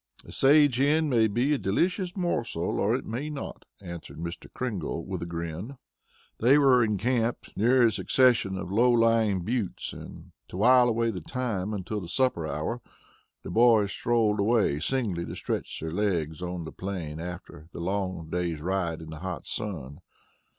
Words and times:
A 0.25 0.31
sage 0.31 0.77
hen 0.77 1.09
may 1.09 1.27
be 1.27 1.53
a 1.53 1.59
delicious 1.59 2.17
morsel, 2.17 2.79
or 2.79 2.95
it 2.95 3.05
may 3.05 3.29
not," 3.29 3.65
answered 3.79 4.17
Mr. 4.17 4.51
Kringle, 4.51 5.05
with 5.05 5.21
a 5.21 5.27
grin. 5.27 5.77
They 6.39 6.57
were 6.57 6.83
encamped 6.83 7.55
near 7.55 7.85
a 7.85 7.91
succession 7.91 8.57
of 8.57 8.71
low 8.71 8.89
lying 8.89 9.41
buttes, 9.45 9.93
and 9.93 10.31
to 10.47 10.57
while 10.57 10.89
away 10.89 11.11
the 11.11 11.21
time 11.21 11.71
until 11.71 12.01
the 12.01 12.07
supper 12.07 12.47
hour, 12.47 12.81
the 13.43 13.51
boys 13.51 13.91
strolled 13.91 14.39
away 14.39 14.79
singly 14.79 15.23
to 15.23 15.35
stretch 15.35 15.79
their 15.79 15.91
legs 15.93 16.41
on 16.41 16.63
the 16.63 16.71
plain 16.71 17.19
after 17.19 17.67
the 17.71 17.79
long 17.79 18.27
day's 18.27 18.59
ride 18.59 19.03
in 19.03 19.11
the 19.11 19.19
hot 19.19 19.45
sun. 19.45 19.99